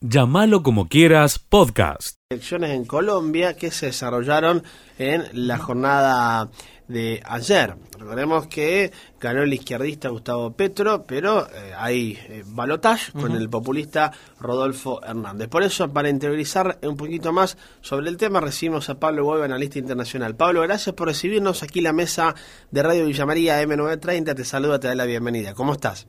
[0.00, 2.18] Llámalo como quieras, podcast.
[2.30, 4.62] Elecciones en Colombia que se desarrollaron
[4.96, 6.50] en la jornada
[6.86, 7.74] de ayer.
[7.98, 14.12] Recordemos que ganó el izquierdista Gustavo Petro, pero eh, hay eh, balotage con el populista
[14.38, 15.48] Rodolfo Hernández.
[15.48, 19.80] Por eso, para interiorizar un poquito más sobre el tema, recibimos a Pablo Huevo, analista
[19.80, 20.36] internacional.
[20.36, 22.36] Pablo, gracias por recibirnos aquí en la mesa
[22.70, 24.36] de Radio Villamaría M930.
[24.36, 25.54] Te saluda, te da la bienvenida.
[25.54, 26.06] ¿Cómo estás?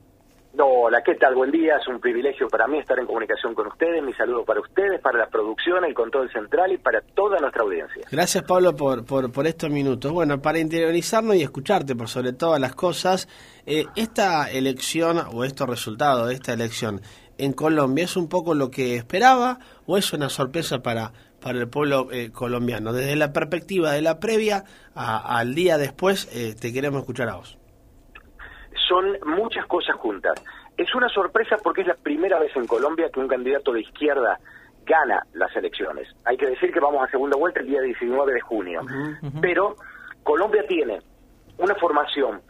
[0.62, 1.34] Hola, ¿qué tal?
[1.34, 1.76] Buen día.
[1.76, 4.02] Es un privilegio para mí estar en comunicación con ustedes.
[4.02, 8.02] Mi saludo para ustedes, para la producción, el control central y para toda nuestra audiencia.
[8.10, 10.12] Gracias, Pablo, por, por, estos minutos.
[10.12, 13.26] Bueno, para interiorizarnos y escucharte por sobre todas las cosas,
[13.64, 17.00] eh, esta elección o estos resultados de esta elección
[17.38, 21.70] en Colombia, ¿es un poco lo que esperaba o es una sorpresa para, para el
[21.70, 22.92] pueblo eh, colombiano?
[22.92, 24.64] Desde la perspectiva de la previa
[24.94, 27.56] al día después, eh, te queremos escuchar a vos
[28.90, 30.42] son muchas cosas juntas.
[30.80, 34.38] Es una sorpresa porque es la primera vez en Colombia que un candidato de izquierda
[34.86, 36.08] gana las elecciones.
[36.24, 38.80] Hay que decir que vamos a segunda vuelta el día 19 de junio.
[39.42, 39.76] Pero
[40.22, 41.02] Colombia tiene
[41.58, 42.40] una formación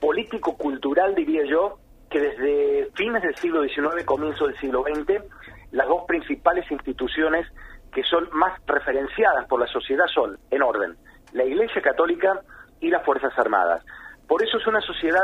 [0.00, 1.78] político-cultural, diría yo,
[2.10, 5.22] que desde fines del siglo XIX, comienzo del siglo XX,
[5.70, 7.46] las dos principales instituciones
[7.94, 10.96] que son más referenciadas por la sociedad son, en orden,
[11.34, 12.40] la Iglesia Católica
[12.80, 13.84] y las Fuerzas Armadas.
[14.26, 15.22] Por eso es una sociedad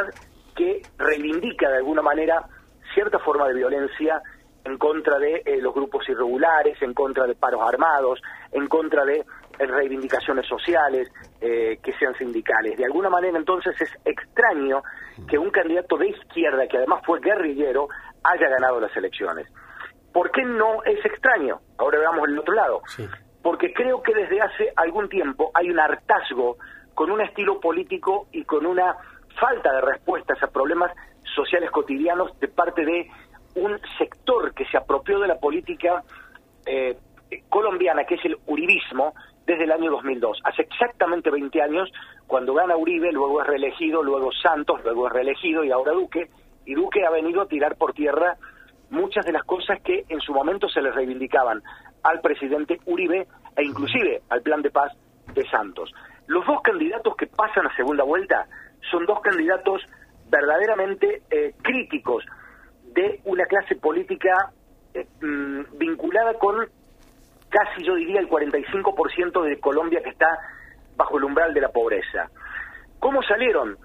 [0.56, 2.44] que reivindica de alguna manera
[2.94, 4.20] cierta forma de violencia
[4.64, 9.18] en contra de eh, los grupos irregulares, en contra de paros armados, en contra de
[9.18, 11.08] eh, reivindicaciones sociales
[11.40, 12.76] eh, que sean sindicales.
[12.76, 14.82] De alguna manera entonces es extraño
[15.28, 17.88] que un candidato de izquierda, que además fue guerrillero,
[18.24, 19.46] haya ganado las elecciones.
[20.12, 21.60] ¿Por qué no es extraño?
[21.78, 22.82] Ahora veamos el otro lado.
[23.42, 26.56] Porque creo que desde hace algún tiempo hay un hartazgo
[26.94, 28.96] con un estilo político y con una
[29.38, 30.92] falta de respuestas a problemas
[31.34, 33.08] sociales cotidianos de parte de
[33.54, 36.02] un sector que se apropió de la política
[36.66, 36.96] eh,
[37.48, 39.14] colombiana, que es el uribismo,
[39.46, 40.40] desde el año 2002.
[40.44, 41.90] Hace exactamente 20 años,
[42.26, 46.28] cuando gana Uribe, luego es reelegido, luego Santos, luego es reelegido y ahora Duque,
[46.64, 48.36] y Duque ha venido a tirar por tierra
[48.90, 51.62] muchas de las cosas que en su momento se le reivindicaban
[52.02, 53.26] al presidente Uribe
[53.56, 54.92] e inclusive al plan de paz
[55.32, 55.92] de Santos.
[56.26, 58.46] Los dos candidatos que pasan a segunda vuelta
[58.90, 59.82] son dos candidatos
[60.28, 62.24] verdaderamente eh, críticos
[62.92, 64.52] de una clase política
[64.94, 66.68] eh, mm, vinculada con
[67.48, 70.38] casi yo diría el 45% de Colombia que está
[70.96, 72.30] bajo el umbral de la pobreza.
[72.98, 73.78] ¿Cómo salieron?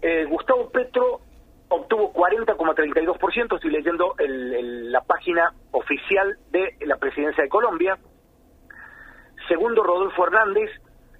[0.00, 1.20] Eh, Gustavo Petro
[1.68, 7.98] obtuvo 40,32%, estoy leyendo la página oficial de la presidencia de Colombia.
[9.48, 10.70] Segundo, Rodolfo Hernández,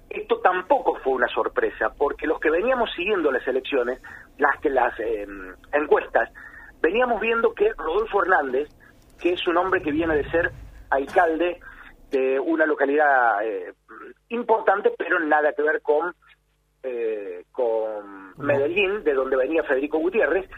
[0.09, 4.01] esto tampoco fue una sorpresa, porque los que veníamos siguiendo las elecciones,
[4.37, 6.29] las que las em, encuestas,
[6.81, 8.69] veníamos viendo que Rodolfo Hernández,
[9.19, 10.51] que es un hombre que viene de ser
[10.89, 11.59] alcalde
[12.09, 13.73] de una localidad eh,
[14.29, 16.13] importante, pero nada que ver con,
[16.81, 20.49] eh, con Medellín, de donde venía Federico Gutiérrez,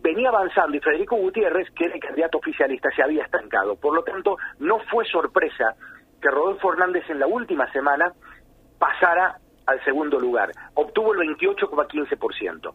[0.00, 3.74] venía avanzando y Federico Gutiérrez, que era el candidato oficialista, se había estancado.
[3.74, 5.74] Por lo tanto, no fue sorpresa
[6.20, 8.12] que Rodolfo Hernández en la última semana
[8.78, 10.50] pasara al segundo lugar.
[10.74, 12.74] Obtuvo el 28,15%.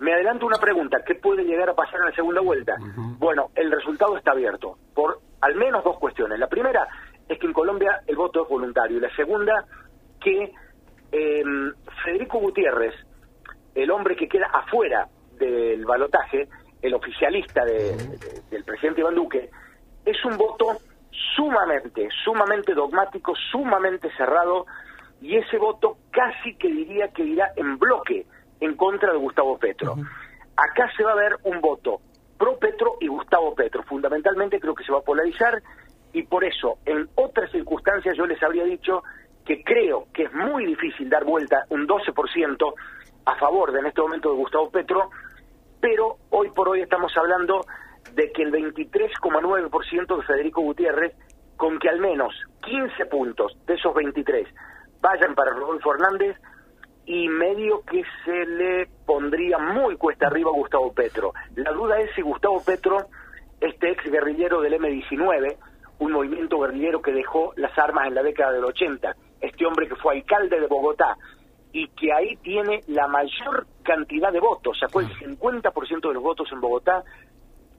[0.00, 2.76] Me adelanto una pregunta, ¿qué puede llegar a pasar en la segunda vuelta?
[3.18, 6.38] Bueno, el resultado está abierto por al menos dos cuestiones.
[6.38, 6.86] La primera
[7.28, 9.64] es que en Colombia el voto es voluntario y la segunda
[10.20, 10.52] que
[11.10, 11.72] em,
[12.04, 12.94] Federico Gutiérrez,
[13.74, 16.48] el hombre que queda afuera del balotaje,
[16.80, 19.50] el oficialista del presidente Iván Duque,
[20.04, 20.78] es un voto
[21.36, 24.66] sumamente, sumamente dogmático, sumamente cerrado,
[25.20, 28.26] y ese voto casi que diría que irá en bloque
[28.60, 29.96] en contra de Gustavo Petro.
[30.56, 32.00] Acá se va a ver un voto
[32.36, 33.82] pro Petro y Gustavo Petro.
[33.82, 35.60] Fundamentalmente creo que se va a polarizar
[36.12, 39.02] y por eso en otras circunstancias yo les habría dicho
[39.44, 42.74] que creo que es muy difícil dar vuelta un 12%
[43.24, 45.10] a favor de en este momento de Gustavo Petro,
[45.80, 47.64] pero hoy por hoy estamos hablando
[48.14, 51.14] de que el 23,9% de Federico Gutiérrez,
[51.56, 54.48] con que al menos 15 puntos de esos 23
[55.00, 56.36] vayan para Rodolfo Hernández
[57.06, 61.32] y medio que se le pondría muy cuesta arriba a Gustavo Petro.
[61.54, 62.98] La duda es si Gustavo Petro,
[63.60, 65.56] este ex guerrillero del M-19,
[66.00, 69.96] un movimiento guerrillero que dejó las armas en la década del 80, este hombre que
[69.96, 71.16] fue alcalde de Bogotá
[71.72, 76.48] y que ahí tiene la mayor cantidad de votos, sacó el 50% de los votos
[76.52, 77.02] en Bogotá,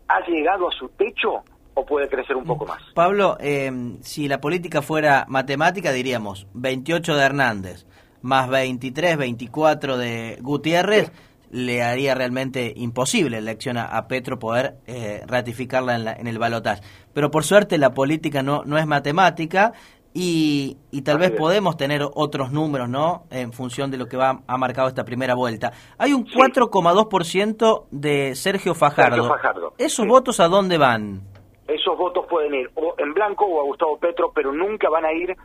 [0.07, 1.43] ha llegado a su techo
[1.79, 2.81] o puede crecer un poco más.
[2.93, 7.85] Pablo, eh, si la política fuera matemática, diríamos 28 de Hernández,
[8.21, 11.11] más 23, 24 de Gutiérrez,
[11.51, 16.81] le haría realmente imposible la elección a, Petro poder eh, ratificarla en, en el balotaje.
[17.13, 19.73] Pero por suerte la política no, no es matemática
[20.13, 23.25] y, y tal vez podemos tener otros números, ¿no?
[23.29, 25.71] En función de lo que va, ha marcado esta primera vuelta.
[25.97, 29.15] Hay un 4,2% de Sergio Fajardo.
[29.15, 29.73] Sergio Fajardo.
[29.77, 31.21] ¿Esos votos a dónde van?
[31.69, 35.13] Esos votos pueden ir o en blanco o a Gustavo Petro, pero nunca van a
[35.13, 35.35] ir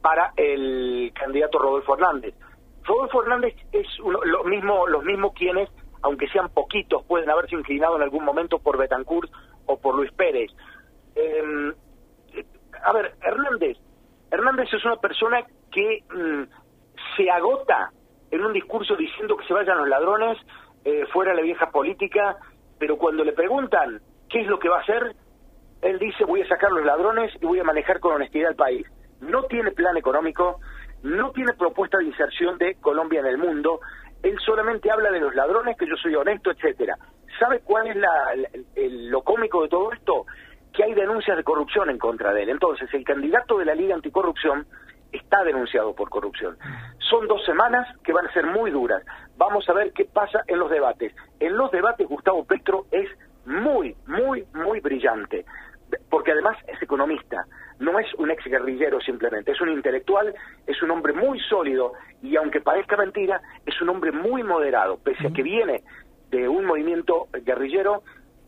[0.00, 2.34] para el candidato Rodolfo Hernández.
[2.82, 5.68] Rodolfo Hernández es uno, lo mismo, los mismos quienes,
[6.02, 9.30] aunque sean poquitos, pueden haberse inclinado en algún momento por Betancourt
[9.66, 10.50] o por Luis Pérez.
[11.14, 11.72] Em,
[12.82, 13.78] a ver, Hernández
[14.34, 16.42] Hernández es una persona que mm,
[17.16, 17.92] se agota
[18.30, 20.38] en un discurso diciendo que se vayan los ladrones,
[20.84, 22.36] eh, fuera la vieja política,
[22.78, 25.14] pero cuando le preguntan qué es lo que va a hacer,
[25.84, 28.86] él dice voy a sacar los ladrones y voy a manejar con honestidad el país.
[29.20, 30.60] No tiene plan económico,
[31.02, 33.80] no tiene propuesta de inserción de Colombia en el mundo,
[34.22, 36.96] él solamente habla de los ladrones, que yo soy honesto, etcétera.
[37.38, 40.26] ¿Sabe cuál es lo cómico de todo esto?
[40.74, 42.48] que hay denuncias de corrupción en contra de él.
[42.50, 44.66] Entonces, el candidato de la Liga Anticorrupción
[45.12, 46.58] está denunciado por corrupción.
[46.98, 49.02] Son dos semanas que van a ser muy duras.
[49.36, 51.14] Vamos a ver qué pasa en los debates.
[51.38, 53.08] En los debates Gustavo Petro es
[53.46, 55.44] muy, muy, muy brillante,
[56.10, 57.46] porque además es economista,
[57.78, 60.34] no es un ex guerrillero simplemente, es un intelectual,
[60.66, 61.92] es un hombre muy sólido
[62.22, 65.82] y aunque parezca mentira, es un hombre muy moderado, pese a que viene
[66.30, 68.02] de un movimiento guerrillero,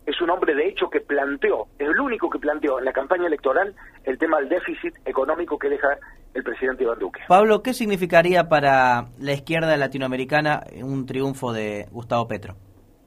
[0.05, 3.27] es un hombre de hecho que planteó, es el único que planteó en la campaña
[3.27, 3.75] electoral
[4.05, 5.97] el tema del déficit económico que deja
[6.33, 7.21] el presidente Iván Duque.
[7.27, 12.55] Pablo, ¿qué significaría para la izquierda latinoamericana un triunfo de Gustavo Petro?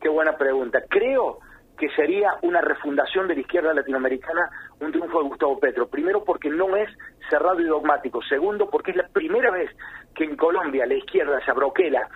[0.00, 0.80] Qué buena pregunta.
[0.88, 1.38] Creo
[1.80, 4.50] que sería una refundación de la izquierda latinoamericana
[4.80, 5.88] un triunfo de Gustavo Petro.
[5.88, 6.90] Primero porque no es
[7.30, 8.20] cerrado y dogmático.
[8.28, 9.70] Segundo porque es la primera vez
[10.14, 12.06] que en Colombia la izquierda se abroquela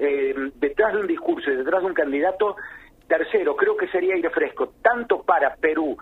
[0.00, 2.56] eh, detrás de un discurso y detrás de un candidato
[3.06, 5.96] Tercero, creo que sería aire fresco, tanto para Perú,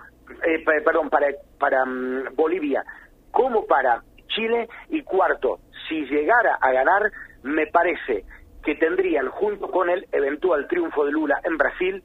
[0.47, 1.27] eh, perdón, para,
[1.59, 2.83] para mm, Bolivia
[3.31, 4.71] como para Chile.
[4.89, 7.13] Y cuarto, si llegara a ganar,
[7.43, 8.25] me parece
[8.65, 12.03] que tendrían, junto con el eventual triunfo de Lula en Brasil,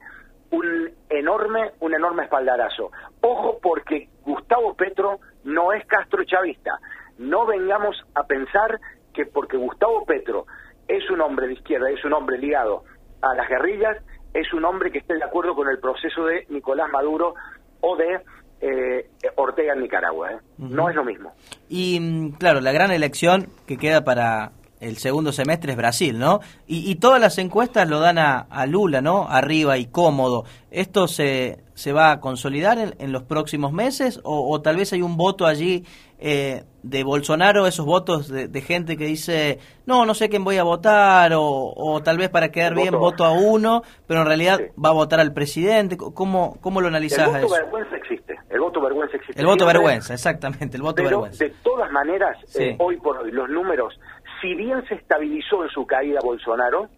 [0.52, 2.92] un enorme, un enorme espaldarazo.
[3.22, 6.80] Ojo porque Gustavo Petro no es Castro Chavista.
[7.18, 8.80] No vengamos a pensar
[9.14, 10.46] que porque Gustavo Petro
[10.88, 12.84] es un hombre de izquierda, es un hombre ligado
[13.22, 13.98] a las guerrillas,
[14.34, 17.34] es un hombre que esté de acuerdo con el proceso de Nicolás Maduro
[17.82, 18.22] o de
[18.62, 20.34] eh, Ortega en Nicaragua.
[20.34, 20.38] ¿eh?
[20.58, 21.34] No es lo mismo.
[21.70, 26.40] Y mm, claro, la gran elección que queda para el segundo semestre es Brasil, ¿no?
[26.68, 29.28] Y, todas las encuestas lo dan a, Lula, ¿no?
[29.30, 30.46] Arriba y cómodo.
[30.72, 35.18] ¿Esto se, se va a consolidar en, los próximos meses o, tal vez hay un
[35.18, 35.86] voto allí
[36.20, 40.64] eh, de Bolsonaro, esos votos de, gente que dice, no, no sé quién voy a
[40.64, 44.94] votar o, tal vez para quedar bien voto, a uno, pero en realidad va a
[44.94, 45.98] votar al presidente?
[45.98, 48.40] ¿Cómo, cómo lo analizás El voto vergüenza existe.
[48.50, 49.42] El voto vergüenza existe.
[49.42, 51.44] El voto vergüenza, exactamente, el voto vergüenza.
[51.44, 54.00] De todas maneras, eh, hoy por hoy, los números
[54.42, 56.90] si bien se estabilizó en su caída Bolsonaro,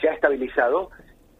[0.00, 0.90] se ha estabilizado,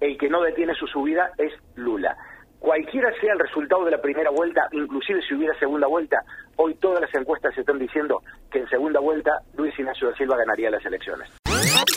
[0.01, 2.17] el que no detiene su subida es Lula.
[2.59, 6.23] Cualquiera sea el resultado de la primera vuelta, inclusive si hubiera segunda vuelta,
[6.57, 10.71] hoy todas las encuestas están diciendo que en segunda vuelta Luis Ignacio da Silva ganaría
[10.71, 11.29] las elecciones.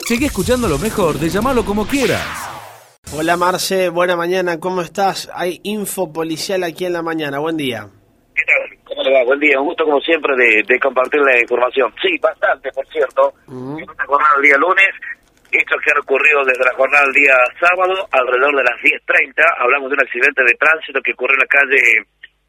[0.06, 2.50] Sigue escuchando lo mejor de llamarlo como quieras.
[3.16, 5.30] Hola Marce, buena mañana, ¿cómo estás?
[5.36, 7.90] Hay info policial aquí en la mañana, buen día.
[9.22, 11.94] Buen día, un gusto como siempre de, compartir la información.
[12.02, 13.32] Sí, bastante, por cierto.
[13.48, 14.90] En esta jornada del día lunes,
[15.52, 19.92] esto que ha ocurrido desde la jornada del día sábado, alrededor de las 10.30, hablamos
[19.92, 21.82] de un accidente de tránsito que ocurrió en la calle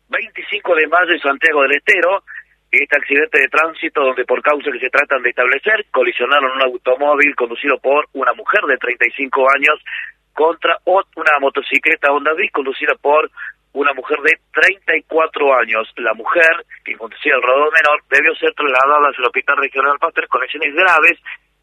[0.09, 2.25] 25 de mayo en Santiago del Estero.
[2.73, 7.37] Este accidente de tránsito, donde por causas que se tratan de establecer, colisionaron un automóvil
[7.37, 9.79] conducido por una mujer de 35 años
[10.35, 13.31] contra una motocicleta Honda Bis conducida por
[13.73, 15.93] una mujer de 34 años.
[15.97, 20.43] La mujer, que conducía el rodón menor, debió ser trasladada al Hospital Regional Pasteur con
[20.43, 21.19] lesiones graves,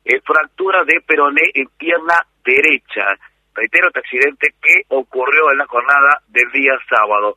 [0.05, 3.05] eh, fractura de peroné en pierna derecha.
[3.53, 7.35] Reitero, este accidente que ocurrió en la jornada del día sábado.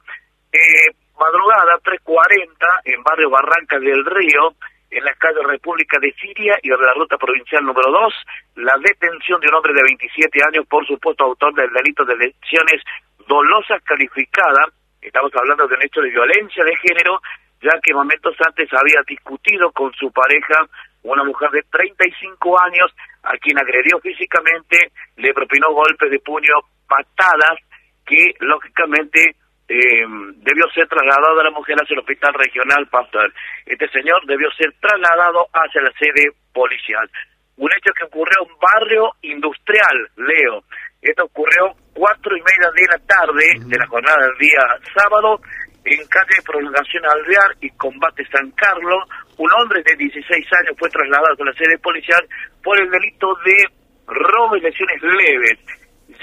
[0.53, 4.55] Eh, madrugada 3.40 en barrio Barrancas del Río,
[4.95, 8.15] en la calle República de Siria y de la ruta provincial número 2,
[8.57, 12.81] la detención de un hombre de 27 años por supuesto autor del delito de lesiones
[13.27, 14.69] dolosa calificada,
[15.01, 17.21] estamos hablando de un hecho de violencia de género,
[17.61, 20.67] ya que momentos antes había discutido con su pareja,
[21.03, 26.55] una mujer de 35 años, a quien agredió físicamente, le propinó golpes de puño,
[26.87, 27.59] patadas,
[28.07, 29.35] que lógicamente
[29.69, 30.05] eh,
[30.37, 33.33] debió ser trasladado a la mujer hacia el hospital regional Pastor.
[33.67, 37.09] Este señor debió ser trasladado hacia la sede policial.
[37.57, 40.65] Un hecho que ocurrió en un barrio industrial, Leo,
[41.01, 44.61] Esto ocurrió cuatro y media de la tarde de la jornada del día
[44.97, 45.41] sábado
[45.85, 49.05] en calle Prolongación Alvear y Combate San Carlos.
[49.39, 52.27] Un hombre de 16 años fue trasladado a la sede policial
[52.63, 53.65] por el delito de
[54.07, 55.59] robo y lesiones leves,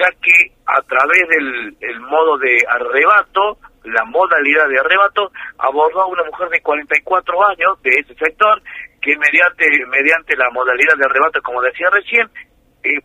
[0.02, 6.08] ya que a través del el modo de arrebato, la modalidad de arrebato, abordó a
[6.08, 8.62] una mujer de 44 años de ese sector
[9.02, 12.30] que mediante mediante la modalidad de arrebato, como decía recién,
[12.84, 13.02] eh,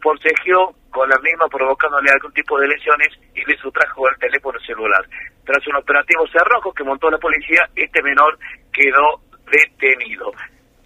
[0.90, 5.04] con la misma provocándole algún tipo de lesiones y le sustrajo el teléfono celular.
[5.44, 8.38] Tras un operativo cerrojo que montó la policía, este menor
[8.72, 10.32] quedó detenido.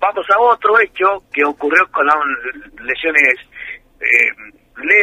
[0.01, 2.17] Vamos a otro hecho que ocurrió con las
[2.83, 3.35] lesiones
[4.01, 4.30] eh,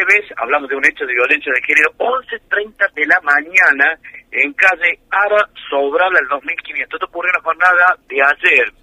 [0.07, 3.97] leves, hablamos de un hecho de violencia de género, 11.30 de la mañana
[4.31, 6.93] en calle Ara Sobral el 2500.
[6.93, 8.73] Esto ocurrió en la jornada de ayer.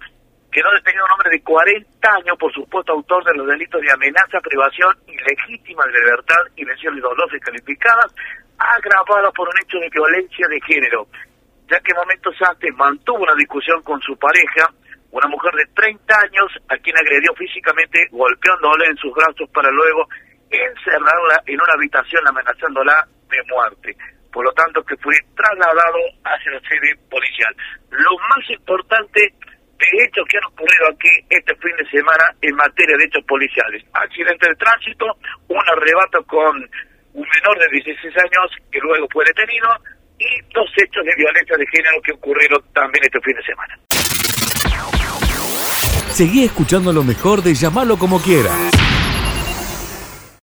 [0.51, 4.39] Quedó detenido un hombre de 40 años por supuesto autor de los delitos de amenaza,
[4.39, 8.13] privación ilegítima de libertad y lesiones dolosas calificadas,
[8.57, 11.07] agravado por un hecho de violencia de género,
[11.69, 14.71] ya que momentos antes mantuvo una discusión con su pareja,
[15.11, 20.07] una mujer de 30 años, a quien agredió físicamente, golpeándole en sus brazos para luego
[20.55, 23.95] encerrarla en una habitación amenazándola de muerte.
[24.31, 27.55] Por lo tanto, que fue trasladado hacia la sede policial.
[27.91, 32.97] Lo más importante de hechos que han ocurrido aquí este fin de semana en materia
[32.97, 33.83] de hechos policiales.
[33.93, 35.05] Accidente de tránsito,
[35.47, 36.55] un arrebato con
[37.13, 39.69] un menor de 16 años que luego fue detenido
[40.19, 43.79] y dos hechos de violencia de género que ocurrieron también este fin de semana.
[46.11, 48.84] Seguí escuchando lo mejor de llamarlo como quieras.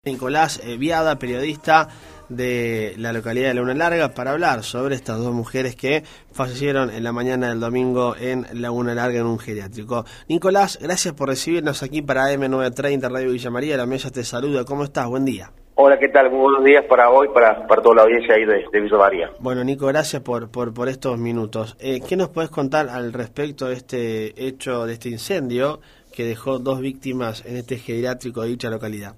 [0.05, 1.87] Nicolás Viada, periodista
[2.29, 7.05] de la localidad de Laguna Larga para hablar sobre estas dos mujeres que fallecieron en
[7.05, 10.05] la mañana del domingo en Laguna Larga en un geriátrico.
[10.27, 13.77] Nicolás, gracias por recibirnos aquí para AM930 Radio Villa María.
[13.77, 14.65] La mesa te saluda.
[14.65, 15.07] ¿Cómo estás?
[15.07, 15.53] Buen día.
[15.77, 16.33] Hola, ¿qué tal?
[16.33, 19.31] Muy buenos días para hoy, para, para toda la audiencia ahí de, de Villa María.
[19.39, 21.77] Bueno, Nico, gracias por, por, por estos minutos.
[21.79, 25.79] Eh, ¿Qué nos puedes contar al respecto de este hecho, de este incendio
[26.13, 29.15] que dejó dos víctimas en este geriátrico de dicha localidad?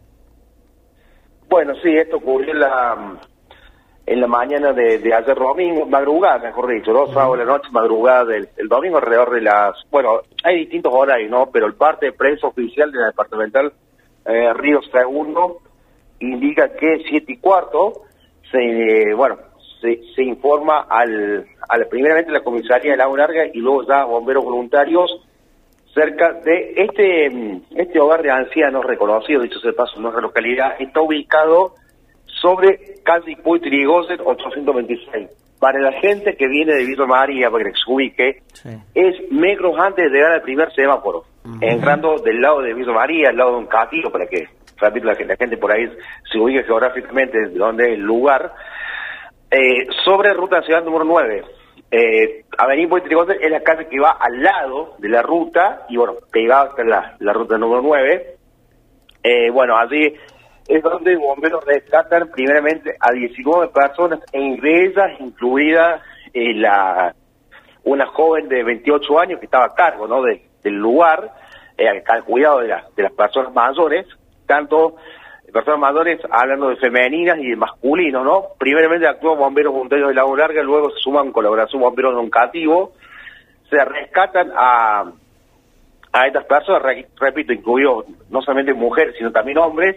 [1.54, 3.16] Bueno, sí, esto ocurrió en la,
[4.06, 7.68] en la mañana de, de ayer domingo, madrugada, mejor dicho, dos sábados de la noche,
[7.70, 9.76] madrugada del, el domingo alrededor de las...
[9.88, 11.50] Bueno, hay distintos horarios, ¿no?
[11.52, 13.72] Pero el parte de prensa oficial de la departamental
[14.24, 15.58] eh, Río Segundo
[16.18, 18.02] indica que siete y cuarto,
[18.50, 19.38] se, eh, bueno,
[19.80, 24.02] se, se informa al, a la, primeramente la comisaría de Lago Larga y luego ya
[24.06, 25.23] bomberos voluntarios
[25.94, 27.26] cerca de este
[27.76, 31.74] este hogar de ancianos reconocido, dicho sea de paso, en nuestra localidad, está ubicado
[32.26, 35.28] sobre calle Puy Trigosen 826.
[35.60, 38.68] Para la gente que viene de Villa María, para que se ubique, Sí.
[38.94, 41.24] es metros antes de llegar al primer semáforo,
[41.60, 44.46] entrando del lado de Villa María, al lado de un castillo, para que
[44.80, 45.88] la, que la gente por ahí
[46.30, 48.52] se ubique geográficamente de donde es el lugar,
[49.50, 51.44] eh, sobre Ruta Nacional número 9.
[51.96, 56.14] Eh, Avenida Trigote es la calle que va al lado de la ruta y bueno,
[56.32, 58.36] pegada hasta la, la ruta número 9.
[59.22, 60.12] Eh, bueno, allí
[60.66, 67.14] es donde bomberos rescatan primeramente a 19 personas, entre ellas incluida eh, la
[67.84, 70.20] una joven de 28 años que estaba a cargo ¿no?
[70.22, 71.30] de- del lugar,
[71.78, 74.06] eh, al cuidado de, la- de las personas mayores,
[74.46, 74.96] tanto
[75.54, 78.42] personas mayores hablando de femeninas y de masculinos, ¿no?
[78.58, 82.90] Primeramente actúan bomberos voluntarios de Lago Larga, luego se suman colaboración bomberos educativos,
[83.70, 85.12] se rescatan a,
[86.12, 89.96] a estas personas, re- repito, incluido no solamente mujeres, sino también hombres,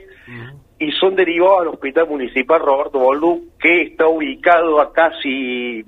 [0.79, 5.83] y son derivados al Hospital Municipal Roberto Boldú, que está ubicado a casi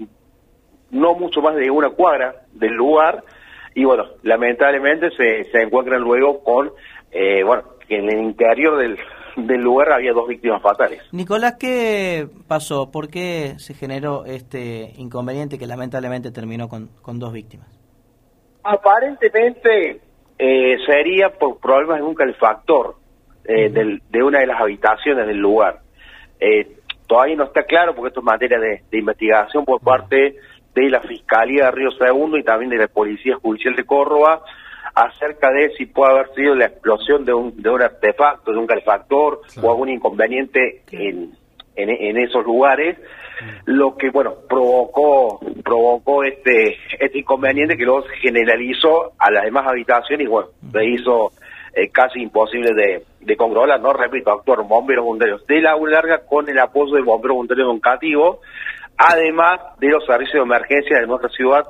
[0.92, 3.24] no mucho más de una cuadra del lugar,
[3.76, 6.72] y bueno, lamentablemente se, se encuentran luego con,
[7.12, 8.98] eh, bueno, que en el interior del,
[9.36, 11.02] del lugar había dos víctimas fatales.
[11.12, 12.92] Nicolás, ¿qué pasó?
[12.92, 17.68] ¿Por qué se generó este inconveniente que lamentablemente terminó con, con dos víctimas?
[18.64, 20.00] Aparentemente
[20.38, 22.96] eh, sería por problemas de un calefactor
[23.46, 25.80] eh, del- de una de las habitaciones del lugar.
[26.40, 30.36] Eh, todavía no está claro porque esto es materia de, de investigación por parte
[30.76, 34.44] de la Fiscalía de Río Segundo y también de la Policía Judicial de Córdoba
[34.96, 38.68] acerca de si puede haber sido la explosión de un, de un artefacto, de un
[38.68, 41.32] calefactor o algún inconveniente en,
[41.76, 42.98] en, en esos lugares,
[43.66, 49.66] lo que bueno provocó provocó este este inconveniente que luego se generalizó a las demás
[49.66, 51.32] habitaciones y bueno se hizo
[51.74, 56.50] eh, casi imposible de, de controlar, no repito, actuaron bomberos voluntarios de la larga con
[56.50, 58.40] el apoyo de bomberos voluntarios educativos,
[58.98, 61.66] además de los servicios de emergencia de nuestra ciudad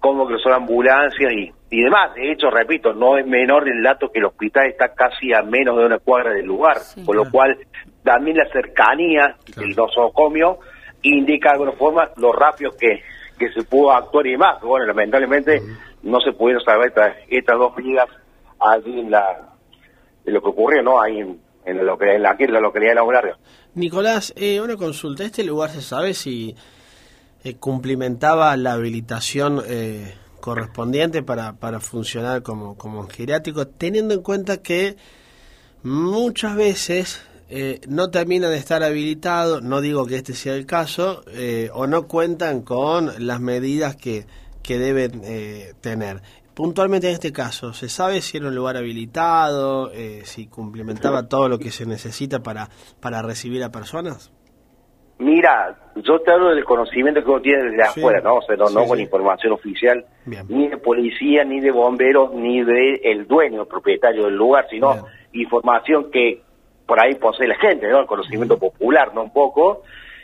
[0.00, 2.14] como que son ambulancias y, y demás.
[2.14, 5.76] De hecho, repito, no es menor el dato que el hospital está casi a menos
[5.76, 7.58] de una cuadra del lugar, con lo cual
[8.02, 10.58] también la cercanía del nosocomio
[11.02, 13.02] indica de alguna forma lo rápido que,
[13.38, 14.60] que se pudo actuar y demás.
[14.62, 15.60] Bueno, lamentablemente
[16.02, 18.06] no se pudieron saber estas, estas dos vidas
[18.60, 19.48] allí en la
[20.24, 21.00] en lo que ocurrió, ¿no?
[21.00, 23.34] Ahí en, en la localidad, en la, aquí en la localidad de.
[23.74, 25.24] Nicolás, eh, una consulta.
[25.24, 26.54] ¿Este lugar se sabe si
[27.44, 34.58] eh, cumplimentaba la habilitación eh, correspondiente para, para funcionar como, como geriátrico, teniendo en cuenta
[34.58, 34.96] que
[35.82, 41.22] muchas veces eh, no terminan de estar habilitados, no digo que este sea el caso,
[41.28, 44.26] eh, o no cuentan con las medidas que,
[44.62, 46.22] que deben eh, tener.
[46.54, 51.48] Puntualmente en este caso, ¿se sabe si era un lugar habilitado, eh, si cumplimentaba todo
[51.48, 52.68] lo que se necesita para,
[53.00, 54.32] para recibir a personas?
[55.18, 58.00] Mira, yo te hablo del conocimiento que uno tiene desde Sí.
[58.00, 58.34] afuera, ¿no?
[58.36, 59.02] O sea, no, no con sí.
[59.02, 60.46] información oficial, Bien.
[60.48, 64.92] ni de policía, ni de bomberos, ni de el dueño, el propietario del lugar, sino
[64.92, 65.04] Bien.
[65.32, 66.40] información que
[66.86, 68.00] por ahí posee la gente, ¿no?
[68.00, 69.22] El conocimiento popular, ¿no?
[69.24, 69.82] Un poco,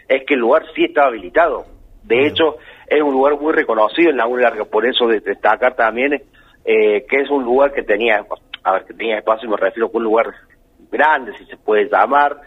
[0.09, 1.65] es que el lugar sí estaba habilitado.
[2.05, 6.23] De hecho, es un lugar muy reconocido en la Larga, por eso de destacar también
[6.65, 8.25] eh, que es un lugar que tenía,
[8.63, 10.33] a ver, que tenía espacio, me refiero a un lugar
[10.91, 12.41] grande, si se puede llamar,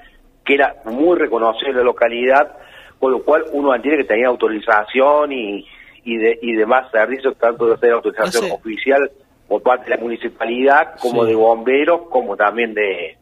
[0.48, 2.58] que era muy reconocido en la localidad,
[3.00, 5.68] con lo cual uno entiende que tenía autorización y,
[6.06, 9.12] y, de, y demás servicios, tanto de hacer autorización oficial
[9.48, 11.30] por parte de la municipalidad, como Sí.
[11.30, 13.18] de bomberos, como también de,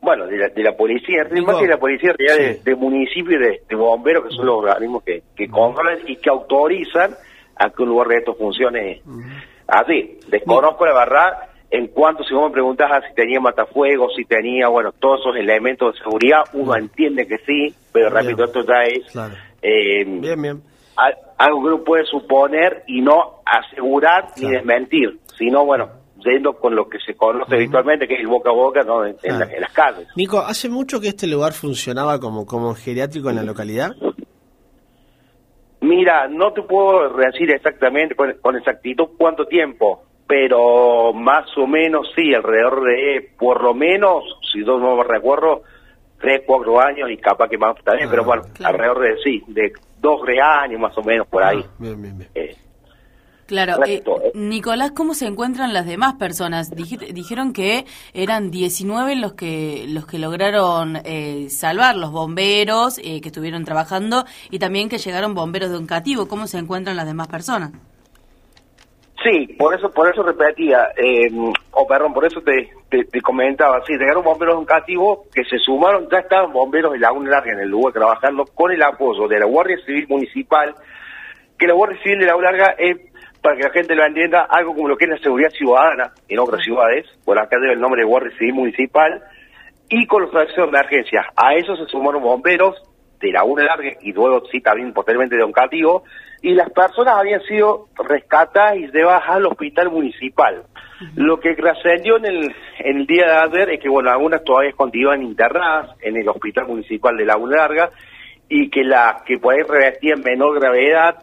[0.00, 2.24] bueno, de la, de la policía, Nico, más que de la policía, sí.
[2.24, 6.16] de, de municipio y de, de bomberos, que son los organismos que, que controlan y
[6.16, 7.10] que autorizan
[7.56, 9.02] a que un lugar de esto funcione
[9.66, 10.20] así.
[10.28, 14.68] Desconozco la verdad en cuanto, si vos me preguntás ah, si tenía matafuegos, si tenía,
[14.68, 18.22] bueno, todos esos elementos de seguridad, uno entiende que sí, pero Bien.
[18.24, 19.34] repito, esto ya es Claro.
[19.62, 20.62] eh, Bien, bien.
[21.36, 25.90] algo que uno puede suponer y no asegurar ni desmentir, sino, bueno,
[26.24, 29.04] yendo con lo que se conoce habitualmente, que es el boca a boca, ¿no?
[29.04, 29.38] En, en Claro.
[29.46, 30.08] la- en las calles.
[30.16, 33.94] Nico, ¿hace mucho que este lugar funcionaba como, como geriátrico en la localidad?
[35.80, 42.06] Mira, no te puedo decir exactamente con, con exactitud cuánto tiempo, pero más o menos
[42.14, 44.22] sí, alrededor de, por lo menos,
[44.52, 45.62] si yo no me recuerdo,
[46.20, 48.74] tres, cuatro años y capaz que más también, Ah, pero bueno, claro.
[48.74, 51.64] alrededor de sí, de dos, tres años más o menos por ahí.
[51.64, 52.30] Ah, bien, bien, bien.
[52.34, 52.56] Eh,
[53.46, 54.32] Claro, eh, eh.
[54.34, 56.70] Nicolás, ¿cómo se encuentran las demás personas?
[56.70, 63.22] Dijiste- dijeron que eran 19 los que los que lograron eh, salvar los bomberos eh,
[63.22, 66.28] que estuvieron trabajando y también que llegaron bomberos de un cativo.
[66.28, 67.72] ¿Cómo se encuentran las demás personas?
[69.22, 71.28] Sí, por eso por eso repetía, eh,
[71.72, 75.42] o perdón, por eso te, te, te comentaba, sí, llegaron bomberos de un cativo que
[75.42, 79.26] se sumaron, ya estaban bomberos de Laguna Larga en el lugar trabajando con el apoyo
[79.26, 80.72] de la Guardia Civil Municipal,
[81.58, 82.96] que la Guardia Civil de Laguna Larga es,
[83.42, 86.38] para que la gente lo entienda, algo como lo que es la seguridad ciudadana en
[86.38, 89.20] otras ciudades, por acá debe el nombre de Guardia Civil Municipal,
[89.88, 91.26] y con los servicios de emergencia.
[91.34, 92.76] A eso se sumaron bomberos
[93.18, 96.04] de Laguna Larga y luego sí también posteriormente de Oncativo,
[96.42, 100.62] y las personas habían sido rescatadas y llevadas al hospital municipal.
[101.14, 104.72] Lo que trascendió en el, en el día de ayer es que, bueno, algunas todavía
[104.72, 107.90] continúan internadas en el hospital municipal de Laguna Larga
[108.48, 111.22] y que las que por ahí revestían menor gravedad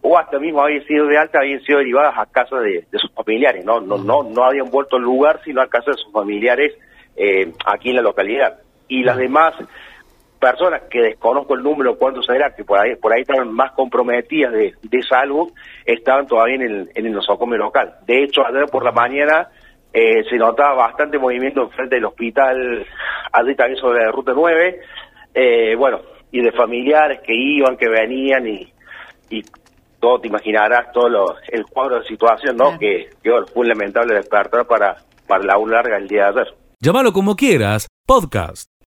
[0.00, 3.12] o hasta mismo habían sido de alta, habían sido derivadas a casa de, de sus
[3.12, 6.72] familiares, no no no no habían vuelto al lugar, sino a casa de sus familiares
[7.16, 8.58] eh, aquí en la localidad.
[8.88, 9.54] Y las demás
[10.42, 14.52] personas que desconozco el número cuántos eran, que por ahí por ahí estaban más comprometidas
[14.52, 15.52] de, de salud,
[15.86, 17.94] estaban todavía en el, en el nosocomio local.
[18.04, 19.48] De hecho, ayer por la mañana
[19.92, 22.84] eh, se notaba bastante movimiento enfrente del hospital,
[23.32, 24.80] allí también sobre la ruta 9,
[25.34, 26.00] eh, bueno,
[26.32, 28.72] y de familiares que iban, que venían y,
[29.30, 29.42] y
[30.00, 32.64] todo te imaginarás todo lo- el cuadro de situación, ¿no?
[32.64, 32.78] Claro.
[32.80, 34.96] Que, que bueno, fue un lamentable despertar para,
[35.28, 36.54] para la U larga el día de ayer.
[36.80, 38.71] Llámalo como quieras, podcast.